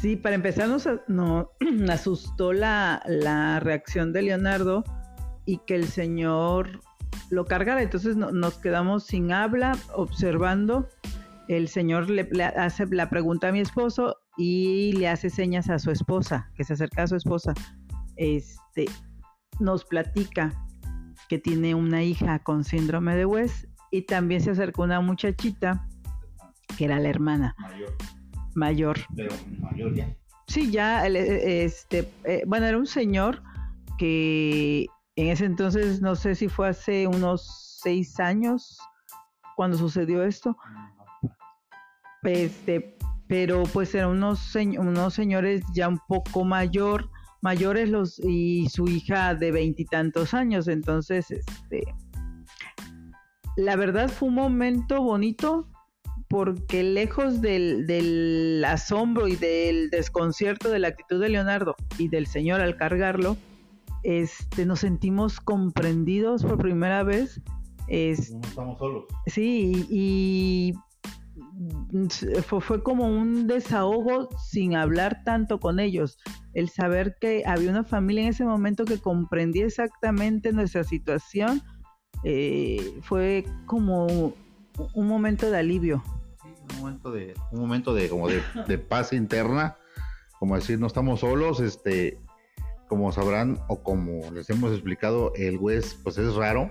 [0.00, 0.68] Sí, para empezar
[1.08, 1.46] nos,
[1.90, 4.84] asustó la, la, reacción de Leonardo
[5.44, 6.80] y que el señor
[7.28, 7.82] lo cargara.
[7.82, 10.88] Entonces nos quedamos sin habla, observando.
[11.50, 15.90] El señor le, hace la pregunta a mi esposo y le hace señas a su
[15.90, 17.54] esposa, que se acerca a su esposa.
[18.16, 18.86] Este
[19.58, 20.52] nos platica
[21.28, 25.88] que tiene una hija con síndrome de West y también se acercó una muchachita
[26.78, 27.56] que era la hermana.
[27.58, 27.96] Mayor
[28.54, 28.98] mayor.
[29.16, 30.16] Pero mayor ya.
[30.46, 33.42] Sí, ya, este, eh, bueno, era un señor
[33.98, 34.86] que
[35.16, 38.78] en ese entonces, no sé si fue hace unos seis años
[39.56, 40.56] cuando sucedió esto.
[42.22, 42.96] Este,
[43.28, 47.10] pero pues eran unos, unos señores ya un poco mayor,
[47.42, 50.68] mayores los y su hija de veintitantos años.
[50.68, 51.82] Entonces, este,
[53.56, 55.68] la verdad fue un momento bonito
[56.28, 62.60] porque lejos del, asombro y del desconcierto de la actitud de Leonardo y del Señor
[62.60, 63.36] al cargarlo,
[64.04, 67.40] este, nos sentimos comprendidos por primera vez.
[67.88, 69.04] no estamos solos.
[69.26, 70.72] Sí, y,
[72.42, 76.18] fue, como un desahogo sin hablar tanto con ellos.
[76.54, 81.62] El saber que había una familia en ese momento que comprendía exactamente nuestra situación
[82.24, 84.34] eh, fue como
[84.94, 86.02] un momento de alivio
[86.74, 89.76] un momento de, momento de como de, paz interna,
[90.38, 92.18] como decir, no estamos solos, este,
[92.88, 96.70] como sabrán o como les hemos explicado, el West pues es raro.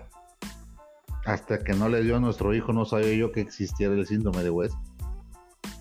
[1.29, 4.41] Hasta que no le dio a nuestro hijo no sabía yo que existiera el síndrome
[4.41, 4.75] de West.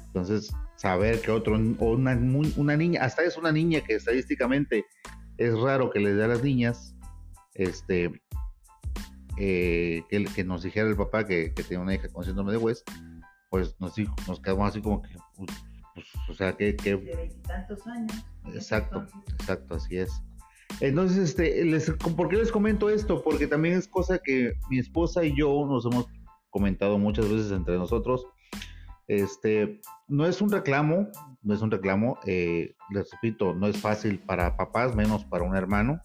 [0.08, 2.14] Entonces, saber que otro, o una,
[2.56, 4.84] una niña, hasta es una niña que estadísticamente
[5.38, 6.94] es raro que le dé a las niñas,
[7.54, 8.20] este,
[9.38, 12.58] eh, que, que, nos dijera el papá que, que tiene una hija con síndrome de
[12.58, 12.86] West,
[13.48, 13.94] pues nos,
[14.26, 15.16] nos quedamos así como que,
[15.94, 16.74] pues, o sea, que...
[16.74, 18.12] De tantos años.
[18.52, 19.06] Exacto,
[19.40, 20.10] exacto, así es.
[20.80, 23.22] Entonces, este, les, ¿por qué les comento esto?
[23.22, 26.06] Porque también es cosa que mi esposa y yo nos hemos
[26.50, 28.26] comentado muchas veces entre nosotros.
[29.08, 31.08] Este, no es un reclamo,
[31.42, 35.56] no es un reclamo, eh, les repito, no es fácil para papás, menos para un
[35.56, 36.00] hermano.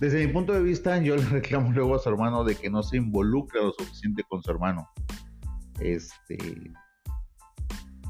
[0.00, 2.82] Desde mi punto de vista, yo le reclamo luego a su hermano de que no
[2.82, 4.88] se involucre lo suficiente con su hermano.
[5.80, 6.36] Este,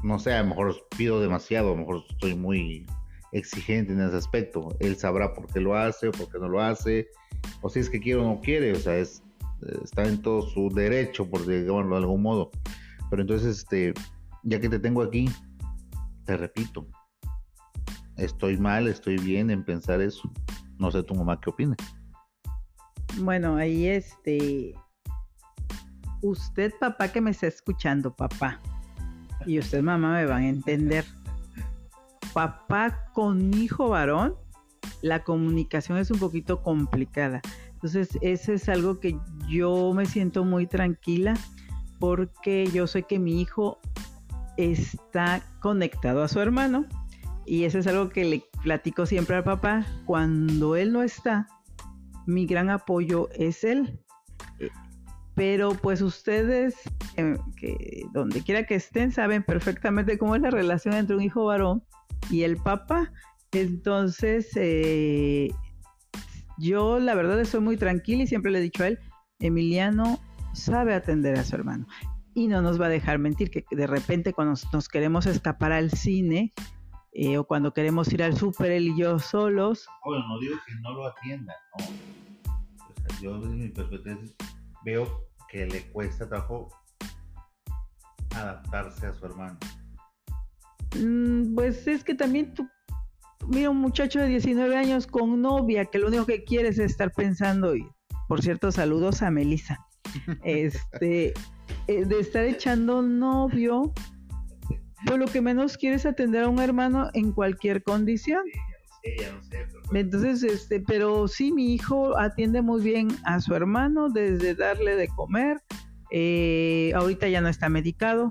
[0.03, 2.87] no sé, a lo mejor pido demasiado, a lo mejor estoy muy
[3.31, 4.75] exigente en ese aspecto.
[4.79, 7.07] Él sabrá por qué lo hace o por qué no lo hace,
[7.61, 9.23] o si es que quiere o no quiere, o sea, es,
[9.83, 12.51] está en todo su derecho, por decirlo de algún modo.
[13.09, 13.93] Pero entonces, este,
[14.43, 15.29] ya que te tengo aquí,
[16.25, 16.87] te repito,
[18.17, 20.31] estoy mal, estoy bien en pensar eso.
[20.77, 21.75] No sé tu mamá qué opina.
[23.19, 24.73] Bueno, ahí este,
[26.21, 28.59] usted papá que me está escuchando, papá,
[29.45, 31.05] y usted mamá me van a entender.
[32.33, 34.35] Papá con hijo varón,
[35.01, 37.41] la comunicación es un poquito complicada.
[37.73, 39.17] Entonces, eso es algo que
[39.47, 41.33] yo me siento muy tranquila
[41.99, 43.79] porque yo sé que mi hijo
[44.57, 46.85] está conectado a su hermano
[47.45, 49.85] y eso es algo que le platico siempre al papá.
[50.05, 51.47] Cuando él no está,
[52.27, 53.99] mi gran apoyo es él.
[55.33, 56.75] Pero pues ustedes,
[57.15, 61.45] em, que donde quiera que estén, saben perfectamente cómo es la relación entre un hijo
[61.45, 61.83] varón
[62.29, 63.11] y el papá.
[63.51, 65.49] Entonces, eh,
[66.57, 68.99] yo la verdad estoy muy tranquila y siempre le he dicho a él,
[69.39, 70.19] Emiliano
[70.53, 71.87] sabe atender a su hermano
[72.33, 75.91] y no nos va a dejar mentir que de repente cuando nos queremos escapar al
[75.91, 76.53] cine
[77.13, 79.87] eh, o cuando queremos ir al súper él y yo solos.
[80.05, 81.85] Bueno, no digo que no lo atienda, no.
[83.21, 84.17] Yo desde mi perspectiva
[84.85, 86.69] veo que le cuesta trabajo
[88.33, 89.57] adaptarse a su hermano.
[90.99, 92.67] Mm, pues es que también tú
[93.47, 97.11] mira un muchacho de 19 años con novia que lo único que quiere es estar
[97.11, 97.87] pensando, y
[98.27, 99.79] por cierto, saludos a Melissa,
[100.43, 101.33] este,
[101.87, 103.93] eh, de estar echando novio,
[105.05, 108.43] pues lo que menos quiere es atender a un hermano en cualquier condición.
[109.93, 115.07] Entonces, este, pero sí, mi hijo atiende muy bien a su hermano desde darle de
[115.07, 115.57] comer.
[116.11, 118.29] Eh, ahorita ya no está medicado.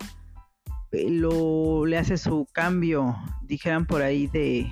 [0.92, 4.66] Eh, lo le hace su cambio, dijeran por ahí de,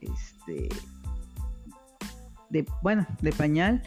[0.00, 0.68] este,
[2.50, 3.82] de, bueno, de pañal,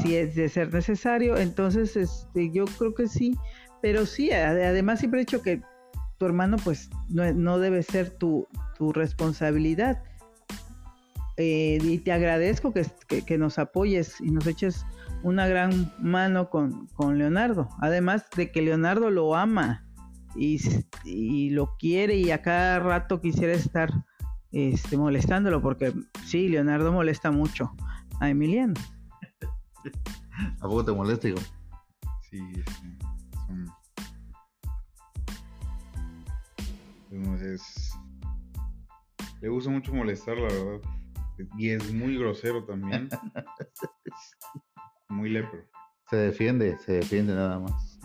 [0.00, 0.20] si ah.
[0.20, 1.36] es de ser necesario.
[1.36, 3.36] Entonces, este, yo creo que sí.
[3.80, 5.60] Pero sí, además siempre he dicho que
[6.18, 8.46] tu hermano, pues, no, no debe ser tu,
[8.78, 10.02] tu responsabilidad
[11.36, 14.84] eh, y te agradezco que, nos apoyes y nos eches
[15.22, 16.88] una gran mano con,
[17.18, 17.68] Leonardo.
[17.80, 19.84] Además de que Leonardo lo ama
[20.34, 23.90] y, lo quiere y a cada rato quisiera estar
[24.50, 25.92] este, molestándolo porque
[26.24, 27.74] sí, Leonardo molesta mucho
[28.20, 28.74] a Emiliano.
[30.60, 31.38] ¿A poco te molesta, hijo?
[32.30, 32.92] Sí, sí.
[37.42, 37.92] Es...
[39.40, 40.80] Le gusta mucho molestar, la verdad.
[41.58, 43.08] Y es muy grosero también.
[45.08, 45.64] muy lepro.
[46.08, 47.98] Se defiende, se defiende nada más.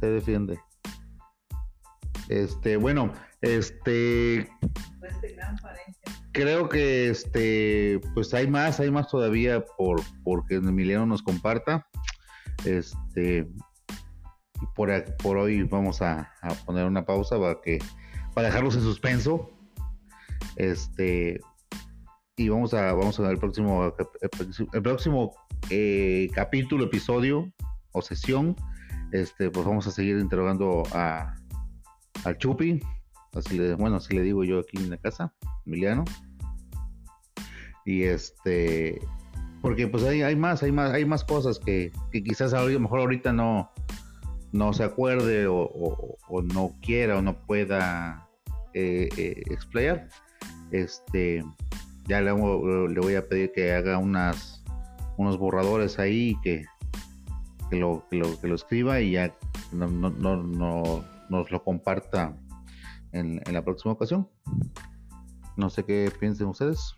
[0.00, 0.58] Se defiende.
[2.28, 4.48] Este, bueno, este.
[6.32, 11.86] Creo que este, pues hay más, hay más todavía por porque Emiliano nos comparta.
[12.64, 13.46] Este,
[14.74, 16.32] por, por hoy vamos a,
[16.64, 17.78] poner una pausa para que
[18.34, 19.50] para dejarlos en suspenso.
[20.56, 21.40] Este,
[22.36, 23.94] y vamos a vamos a ver el próximo
[24.72, 25.34] el próximo
[25.70, 27.52] eh, capítulo episodio
[27.92, 28.56] o sesión
[29.12, 31.34] este pues vamos a seguir interrogando a
[32.24, 32.80] al Chupi
[33.34, 35.32] así le, bueno así le digo yo aquí en la casa
[35.66, 36.04] Emiliano.
[37.86, 39.00] Y este
[39.60, 43.00] porque pues hay, hay más hay más hay más cosas que, quizás a lo mejor
[43.00, 43.70] ahorita no
[44.52, 46.16] no se acuerde o,
[46.54, 48.28] no quiera o no pueda
[48.72, 50.08] eh, eh, explayar.
[50.70, 51.42] Este
[52.06, 54.62] ya le, voy a pedir que haga unas
[55.16, 56.64] unos borradores ahí que,
[57.70, 59.34] que, lo, que, lo, que lo escriba y ya
[59.72, 62.36] no, no, no, nos lo comparta
[63.12, 64.28] en, en, la próxima ocasión.
[65.56, 66.96] No sé qué piensen ustedes.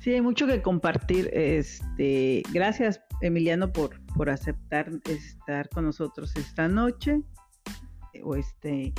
[0.00, 1.30] Sí, hay mucho que compartir.
[1.32, 7.22] Este, gracias Emiliano por, por aceptar estar con nosotros esta noche.
[8.24, 8.94] O este,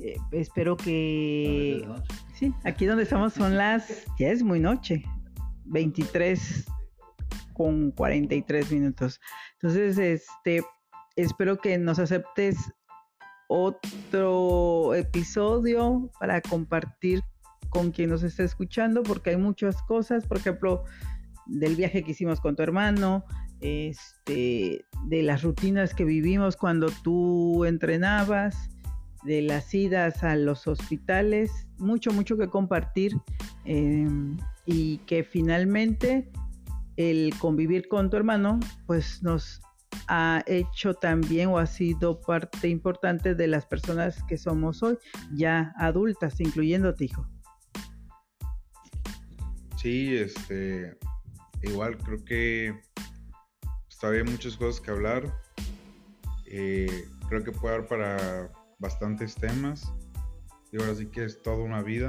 [0.00, 1.86] eh, espero que
[2.34, 5.02] sí, aquí donde estamos son las, ya es muy noche,
[5.64, 6.66] 23
[7.54, 9.20] con 43 minutos.
[9.54, 10.62] Entonces, este,
[11.16, 12.56] espero que nos aceptes
[13.54, 17.22] otro episodio para compartir
[17.68, 20.84] con quien nos está escuchando, porque hay muchas cosas, por ejemplo,
[21.46, 23.24] del viaje que hicimos con tu hermano,
[23.60, 28.70] este, de las rutinas que vivimos cuando tú entrenabas,
[29.22, 33.12] de las idas a los hospitales, mucho, mucho que compartir
[33.66, 36.32] em, y que finalmente
[36.96, 39.60] el convivir con tu hermano pues nos
[40.08, 44.98] ha hecho también o ha sido parte importante de las personas que somos hoy,
[45.34, 47.26] ya adultas, incluyéndote, hijo.
[49.76, 50.96] Sí, este,
[51.62, 52.80] igual creo que
[54.00, 55.24] todavía hay muchas cosas que hablar.
[56.46, 59.92] Eh, creo que puede dar para bastantes temas.
[60.70, 62.08] Y ahora sí que es toda una vida.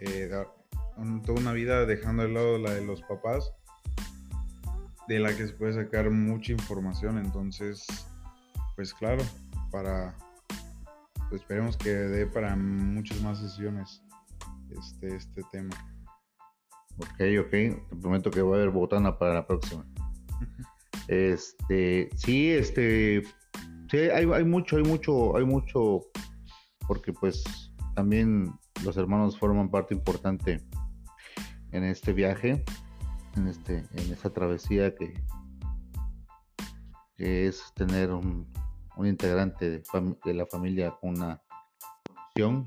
[0.00, 0.30] Eh,
[1.24, 3.52] toda una vida dejando de lado la de los papás.
[5.08, 7.18] De la que se puede sacar mucha información.
[7.18, 7.86] Entonces,
[8.76, 9.22] pues claro,
[9.70, 10.16] para.
[11.30, 14.02] Pues esperemos que dé para muchas más sesiones
[14.70, 15.74] este, este tema.
[16.98, 17.50] Ok, ok.
[17.50, 19.84] Te prometo que voy a haber botana para la próxima.
[21.08, 23.22] este, sí, este,
[23.90, 26.00] Sí, hay, hay mucho, hay mucho, hay mucho,
[26.86, 27.42] porque pues
[27.94, 28.52] también
[28.84, 30.60] los hermanos forman parte importante
[31.72, 32.64] en este viaje,
[33.38, 35.14] en este, en esta travesía que,
[37.16, 38.46] es tener un,
[38.98, 39.82] integrante
[40.24, 41.40] de, la familia con una
[42.28, 42.66] opción,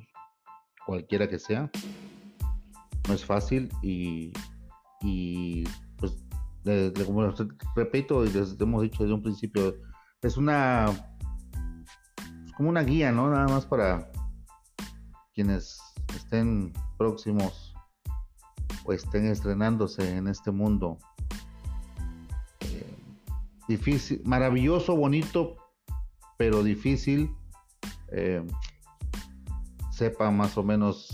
[0.86, 1.70] cualquiera que sea.
[3.08, 4.32] No es fácil y,
[5.02, 5.64] y
[5.98, 6.18] pues,
[7.06, 7.34] como
[7.76, 9.76] repito y les hemos dicho desde un principio,
[10.22, 10.86] es una
[12.56, 13.30] como una guía, ¿no?
[13.30, 14.10] Nada más para
[15.34, 15.80] quienes
[16.16, 17.61] estén próximos
[18.86, 20.98] o estén estrenándose en este mundo.
[22.62, 22.98] Eh,
[23.68, 25.56] difícil, maravilloso, bonito,
[26.38, 27.36] pero difícil.
[28.12, 28.46] Eh,
[29.92, 31.10] sepa más o menos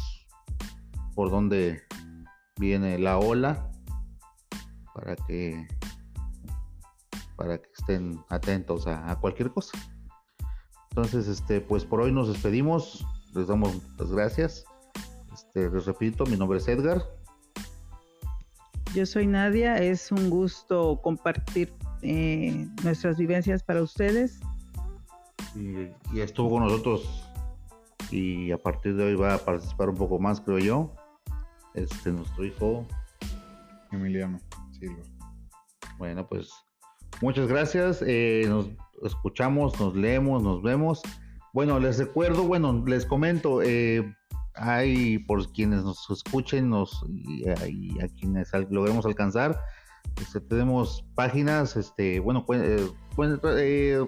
[1.13, 1.83] por dónde
[2.57, 3.69] viene la ola
[4.93, 5.67] para que
[7.35, 9.77] para que estén atentos a, cualquier cosa.
[10.89, 13.05] Entonces, este, pues por hoy nos despedimos,
[13.35, 14.65] les damos las gracias.
[15.31, 17.16] Este, les repito, mi nombre es Edgar.
[18.97, 21.71] Yo soy Nadia, es un gusto compartir
[22.01, 24.39] eh, nuestras vivencias para ustedes.
[25.53, 27.31] Y, y, estuvo con nosotros
[28.09, 30.95] y a partir de hoy va a participar un poco más, creo yo.
[31.75, 32.87] Este, nuestro hijo
[33.91, 34.39] Emiliano
[34.71, 35.03] Silva.
[35.99, 36.49] Bueno, pues
[37.21, 38.03] muchas gracias.
[38.03, 38.67] Eh, nos
[39.03, 41.03] escuchamos, nos leemos, nos vemos.
[41.53, 44.16] Bueno, les recuerdo, bueno, les comento, eh,
[44.59, 49.59] hay por quienes nos escuchen nos, y, a quienes logremos alcanzar,
[50.21, 52.87] este, tenemos páginas, este, bueno, eh,
[53.57, 54.05] eh,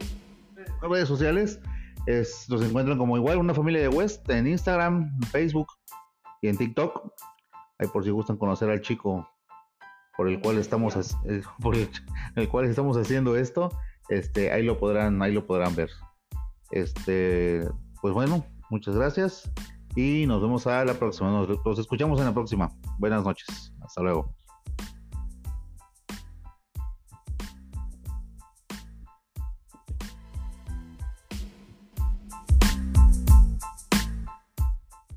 [0.82, 1.60] redes sociales,
[2.06, 5.68] es, nos encuentran como igual una familia de West en Instagram, Facebook
[6.41, 7.14] y en TikTok.
[7.78, 9.28] Ahí por si gustan conocer al chico
[10.18, 10.95] por el cual estamos
[11.62, 13.70] por el, cual estamos haciendo esto,
[14.10, 15.89] este ahí lo podrán ahí lo podrán ver.
[16.72, 17.70] Este,
[18.02, 19.50] pues bueno, muchas gracias
[19.96, 21.32] y nos vemos a la próxima.
[21.32, 22.70] Nos, nos escuchamos en la próxima.
[22.98, 23.74] Buenas noches.
[23.82, 24.39] Hasta luego.